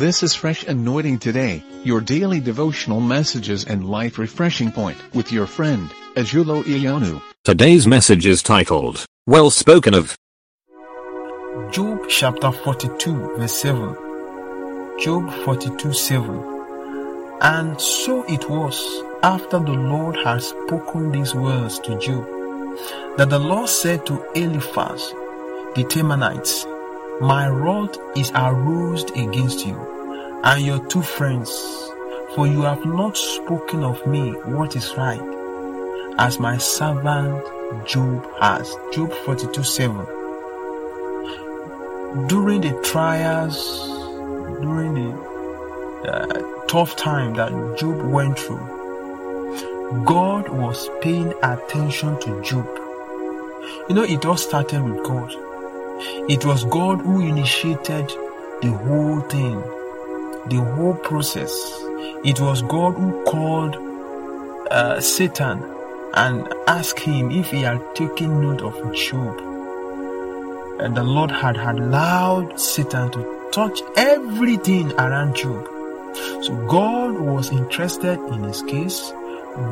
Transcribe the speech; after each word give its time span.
This 0.00 0.22
is 0.22 0.34
Fresh 0.34 0.64
Anointing 0.64 1.18
Today, 1.18 1.62
your 1.84 2.00
daily 2.00 2.40
devotional 2.40 3.02
messages 3.02 3.64
and 3.64 3.86
life 3.86 4.16
refreshing 4.16 4.72
point 4.72 4.96
with 5.14 5.30
your 5.30 5.46
friend, 5.46 5.90
Ajulo 6.16 6.62
Iyonu. 6.62 7.20
Today's 7.44 7.86
message 7.86 8.24
is 8.24 8.42
titled, 8.42 9.04
Well 9.26 9.50
Spoken 9.50 9.92
of. 9.92 10.16
Job 11.70 12.06
chapter 12.08 12.50
42, 12.50 13.36
verse 13.36 13.52
7. 13.60 13.94
Job 14.98 15.30
42, 15.44 15.92
7. 15.92 17.38
And 17.42 17.78
so 17.78 18.24
it 18.24 18.48
was, 18.48 19.02
after 19.22 19.58
the 19.58 19.72
Lord 19.72 20.16
had 20.24 20.42
spoken 20.42 21.12
these 21.12 21.34
words 21.34 21.78
to 21.80 21.98
Job, 21.98 22.24
that 23.18 23.28
the 23.28 23.38
Lord 23.38 23.68
said 23.68 24.06
to 24.06 24.24
Eliphaz, 24.34 25.12
the 25.74 25.84
Temanites, 25.84 26.64
My 27.20 27.48
wrath 27.48 27.96
is 28.16 28.30
aroused 28.34 29.10
against 29.16 29.66
you, 29.66 30.40
and 30.42 30.64
your 30.64 30.84
two 30.86 31.02
friends, 31.02 31.50
for 32.34 32.46
you 32.46 32.62
have 32.62 32.84
not 32.84 33.16
spoken 33.16 33.84
of 33.84 34.06
me 34.06 34.30
what 34.44 34.74
is 34.76 34.94
right, 34.96 35.20
as 36.18 36.38
my 36.38 36.56
servant 36.58 37.44
Job 37.86 38.26
has. 38.40 38.74
Job 38.92 39.12
42, 39.12 39.62
7 39.62 40.06
during 42.26 42.60
the 42.60 42.72
trials, 42.82 43.86
during 44.60 44.94
the 44.94 46.10
uh, 46.10 46.66
tough 46.66 46.96
time 46.96 47.34
that 47.34 47.50
Job 47.78 48.02
went 48.02 48.36
through, 48.36 50.02
God 50.04 50.48
was 50.48 50.88
paying 51.00 51.32
attention 51.42 52.18
to 52.20 52.42
Job. 52.42 52.66
You 53.88 53.94
know, 53.94 54.02
it 54.02 54.24
all 54.24 54.36
started 54.36 54.82
with 54.82 55.04
God. 55.04 55.32
It 56.28 56.44
was 56.44 56.64
God 56.64 57.00
who 57.00 57.20
initiated 57.20 58.08
the 58.62 58.70
whole 58.84 59.20
thing, 59.20 59.60
the 60.48 60.62
whole 60.74 60.94
process. 60.94 61.52
It 62.24 62.40
was 62.40 62.62
God 62.62 62.94
who 62.94 63.24
called 63.24 63.76
uh, 64.70 65.00
Satan 65.00 65.62
and 66.14 66.48
asked 66.66 67.00
him 67.00 67.30
if 67.30 67.50
he 67.50 67.62
had 67.62 67.82
taken 67.94 68.40
note 68.40 68.62
of 68.62 68.94
Job 68.94 69.50
and 70.80 70.96
the 70.96 71.04
Lord 71.04 71.30
had 71.30 71.56
allowed 71.56 72.58
Satan 72.58 73.10
to 73.12 73.48
touch 73.52 73.80
everything 73.96 74.92
around 74.92 75.36
Job. 75.36 75.68
So 76.42 76.56
God 76.66 77.20
was 77.20 77.52
interested 77.52 78.18
in 78.18 78.44
his 78.44 78.62
case. 78.62 79.12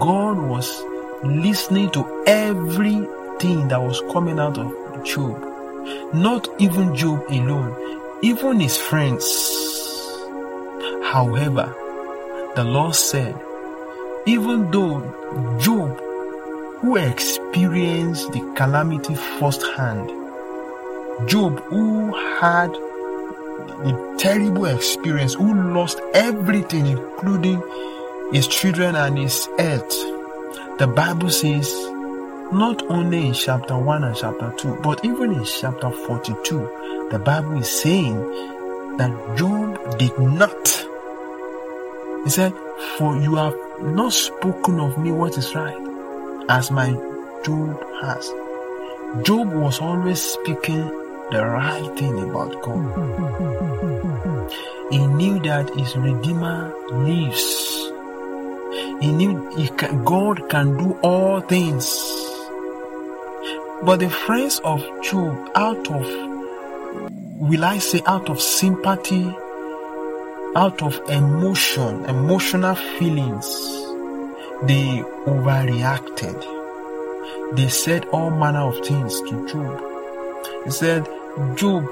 God 0.00 0.36
was 0.38 0.82
listening 1.24 1.90
to 1.92 2.24
everything 2.26 3.68
that 3.68 3.80
was 3.80 4.02
coming 4.12 4.38
out 4.38 4.58
of 4.58 5.04
Job. 5.04 5.47
Not 6.12 6.48
even 6.58 6.94
Job 6.94 7.24
alone, 7.28 7.74
even 8.22 8.60
his 8.60 8.76
friends. 8.76 9.24
However, 11.04 11.74
the 12.56 12.64
Lord 12.64 12.94
said, 12.94 13.34
even 14.26 14.70
though 14.70 15.00
Job, 15.60 15.98
who 16.80 16.96
experienced 16.96 18.32
the 18.32 18.40
calamity 18.56 19.14
firsthand, 19.14 20.08
Job, 21.26 21.60
who 21.64 22.14
had 22.40 22.70
a 22.74 24.16
terrible 24.18 24.66
experience, 24.66 25.34
who 25.34 25.72
lost 25.72 26.00
everything, 26.14 26.86
including 26.86 27.62
his 28.32 28.46
children 28.46 28.94
and 28.94 29.18
his 29.18 29.46
health, 29.58 29.90
the 30.78 30.86
Bible 30.86 31.30
says, 31.30 31.68
not 32.52 32.82
only 32.90 33.28
in 33.28 33.34
chapter 33.34 33.76
1 33.76 34.04
and 34.04 34.16
chapter 34.16 34.52
2, 34.56 34.80
but 34.82 35.04
even 35.04 35.32
in 35.32 35.44
chapter 35.44 35.90
42, 35.90 37.08
the 37.10 37.18
Bible 37.18 37.58
is 37.58 37.70
saying 37.70 38.16
that 38.96 39.12
Job 39.36 39.98
did 39.98 40.18
not. 40.18 40.68
He 42.24 42.30
said, 42.30 42.54
For 42.96 43.16
you 43.16 43.36
have 43.36 43.54
not 43.82 44.12
spoken 44.12 44.80
of 44.80 44.96
me 44.98 45.12
what 45.12 45.36
is 45.36 45.54
right, 45.54 45.76
as 46.48 46.70
my 46.70 46.90
Job 47.44 47.82
has. 48.00 48.32
Job 49.22 49.52
was 49.52 49.80
always 49.80 50.20
speaking 50.22 50.86
the 51.30 51.44
right 51.44 51.98
thing 51.98 52.18
about 52.30 52.62
God. 52.62 52.82
He 54.90 55.06
knew 55.06 55.38
that 55.40 55.68
his 55.76 55.96
Redeemer 55.96 56.74
lives. 56.92 57.92
He 59.00 59.12
knew 59.12 59.50
he 59.54 59.68
can, 59.68 60.02
God 60.04 60.48
can 60.48 60.76
do 60.78 60.98
all 61.02 61.40
things. 61.40 62.37
But 63.84 64.00
the 64.00 64.10
friends 64.10 64.60
of 64.64 64.80
Job, 65.02 65.50
out 65.54 65.88
of, 65.90 66.02
will 67.38 67.64
I 67.64 67.78
say, 67.78 68.02
out 68.06 68.28
of 68.28 68.40
sympathy, 68.40 69.32
out 70.56 70.82
of 70.82 71.00
emotion, 71.08 72.04
emotional 72.06 72.74
feelings, 72.74 73.46
they 74.62 75.04
overreacted. 75.26 76.44
They 77.56 77.68
said 77.68 78.06
all 78.06 78.30
manner 78.30 78.62
of 78.62 78.84
things 78.84 79.20
to 79.20 79.46
Job. 79.48 79.80
He 80.64 80.72
said, 80.72 81.04
Job, 81.54 81.88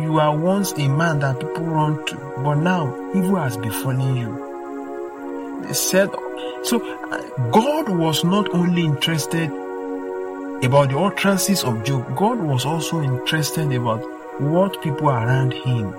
you 0.00 0.18
are 0.18 0.34
once 0.34 0.72
a 0.72 0.88
man 0.88 1.18
that 1.18 1.40
people 1.40 1.66
run 1.66 2.06
to, 2.06 2.16
but 2.42 2.54
now 2.54 2.86
evil 3.14 3.36
has 3.36 3.58
befallen 3.58 4.16
you. 4.16 5.60
They 5.66 5.74
said, 5.74 6.08
so 6.62 6.80
uh, 7.10 7.50
God 7.50 7.90
was 7.90 8.24
not 8.24 8.48
only 8.54 8.86
interested 8.86 9.50
about 10.62 10.90
the 10.90 10.98
utterances 10.98 11.62
of 11.64 11.84
Job, 11.84 12.16
God 12.16 12.40
was 12.40 12.64
also 12.64 13.00
interested 13.02 13.72
about 13.72 14.00
what 14.40 14.82
people 14.82 15.08
around 15.08 15.52
him 15.52 15.92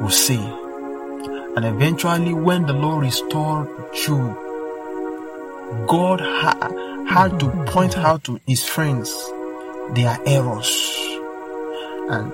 would 0.00 0.12
say. 0.12 0.38
And 1.56 1.64
eventually, 1.64 2.32
when 2.32 2.66
the 2.66 2.72
Lord 2.72 3.04
restored 3.04 3.68
Job, 3.94 4.36
God 5.86 6.20
ha- 6.20 7.04
had 7.08 7.38
to 7.40 7.50
point 7.66 7.96
out 7.98 8.24
to 8.24 8.40
his 8.46 8.64
friends 8.64 9.12
their 9.94 10.18
errors 10.26 10.94
and 12.10 12.32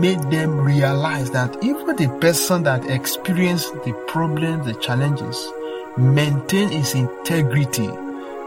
made 0.00 0.20
them 0.30 0.60
realize 0.60 1.30
that 1.30 1.56
even 1.62 1.96
the 1.96 2.08
person 2.20 2.64
that 2.64 2.88
experienced 2.90 3.72
the 3.84 3.92
problems, 4.06 4.66
the 4.66 4.74
challenges, 4.74 5.48
maintain 5.96 6.68
his 6.68 6.94
integrity, 6.94 7.88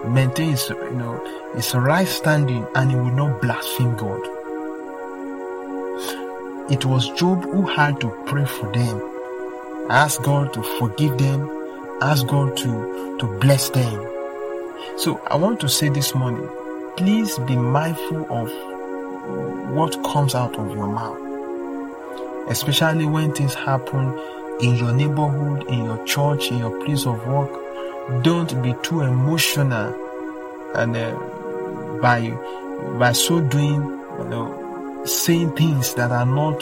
maintain 0.08 0.52
his, 0.52 0.70
you 0.70 0.92
know, 0.92 1.52
his 1.56 1.74
right 1.76 2.08
standing, 2.08 2.66
and 2.76 2.92
he 2.92 2.98
will 2.98 3.12
not 3.12 3.42
blaspheme 3.42 3.96
God. 3.96 4.22
It 6.72 6.86
was 6.86 7.10
Job 7.12 7.44
who 7.44 7.66
had 7.68 8.00
to 8.02 8.10
pray 8.28 8.46
for 8.46 8.72
them, 8.72 9.02
ask 9.90 10.22
God 10.24 10.54
to 10.54 10.64
forgive 10.80 11.18
them, 11.18 11.50
ask 12.02 12.26
God 12.28 12.56
to, 12.58 13.18
to 13.20 13.40
bless 13.40 13.70
them. 13.70 14.08
So 14.98 15.22
I 15.28 15.36
want 15.36 15.60
to 15.62 15.70
say 15.70 15.90
this 15.90 16.16
morning, 16.16 16.50
please 16.98 17.38
be 17.40 17.56
mindful 17.56 18.26
of 18.30 18.50
what 19.72 20.02
comes 20.04 20.34
out 20.34 20.58
of 20.58 20.76
your 20.76 20.88
mouth. 20.88 21.20
Especially 22.50 23.06
when 23.06 23.34
things 23.34 23.54
happen 23.54 24.18
in 24.62 24.76
your 24.76 24.94
neighborhood, 24.94 25.68
in 25.68 25.86
your 25.86 26.04
church, 26.06 26.52
in 26.52 26.58
your 26.58 26.84
place 26.86 27.06
of 27.06 27.26
work. 27.28 27.61
Don't 28.24 28.62
be 28.62 28.76
too 28.84 29.02
emotional 29.02 29.96
and 30.76 30.96
uh, 30.96 31.16
by 32.02 32.30
by 33.00 33.12
so 33.14 33.42
doing, 33.42 33.82
you 34.20 34.26
know, 34.26 35.04
saying 35.06 35.56
things 35.56 35.94
that 35.96 36.12
are 36.12 36.26
not 36.26 36.60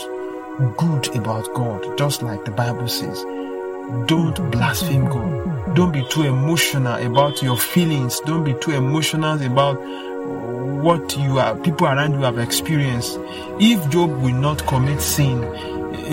good 0.77 1.15
about 1.15 1.53
God, 1.53 1.97
just 1.97 2.21
like 2.21 2.45
the 2.45 2.51
Bible 2.51 2.87
says. 2.87 3.23
Don't 4.05 4.51
blaspheme 4.51 5.05
God. 5.05 5.75
Don't 5.75 5.91
be 5.91 6.05
too 6.09 6.23
emotional 6.23 6.95
about 7.03 7.41
your 7.41 7.57
feelings. 7.57 8.19
Don't 8.21 8.43
be 8.43 8.53
too 8.53 8.71
emotional 8.71 9.41
about 9.41 9.75
what 10.83 11.17
you 11.17 11.39
are 11.39 11.55
people 11.55 11.87
around 11.87 12.13
you 12.13 12.21
have 12.21 12.37
experienced. 12.37 13.17
If 13.59 13.89
Job 13.89 14.11
will 14.21 14.35
not 14.35 14.65
commit 14.67 15.01
sin 15.01 15.43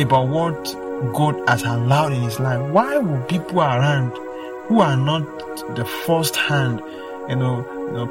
about 0.00 0.28
what 0.28 0.64
God 1.12 1.48
has 1.48 1.62
allowed 1.62 2.12
in 2.12 2.22
his 2.22 2.40
life, 2.40 2.60
why 2.70 2.96
will 2.98 3.22
people 3.24 3.60
around 3.60 4.12
who 4.68 4.80
are 4.80 4.96
not 4.96 5.76
the 5.76 5.84
first 5.84 6.36
hand, 6.36 6.80
you 7.28 7.36
know, 7.36 7.64
you 7.86 7.92
know 7.92 8.06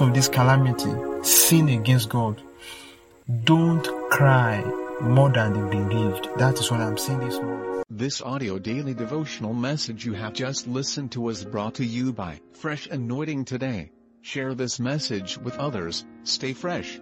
of 0.00 0.14
this 0.14 0.28
calamity 0.28 0.92
sin 1.24 1.68
against 1.68 2.08
God? 2.10 2.40
Don't 3.44 3.84
cry 4.10 4.62
more 5.00 5.30
than 5.30 5.52
they 5.54 5.76
believed. 5.76 6.28
That 6.38 6.58
is 6.58 6.70
what 6.70 6.80
I'm 6.80 6.98
saying 6.98 7.20
this 7.20 7.38
morning. 7.40 7.82
This 7.88 8.20
audio 8.20 8.58
daily 8.58 8.94
devotional 8.94 9.54
message 9.54 10.04
you 10.04 10.12
have 10.12 10.34
just 10.34 10.66
listened 10.66 11.12
to 11.12 11.20
was 11.20 11.44
brought 11.44 11.76
to 11.76 11.84
you 11.84 12.12
by 12.12 12.40
Fresh 12.52 12.88
Anointing 12.88 13.44
Today. 13.46 13.90
Share 14.20 14.54
this 14.54 14.78
message 14.78 15.38
with 15.38 15.56
others. 15.56 16.04
Stay 16.24 16.52
fresh. 16.52 17.00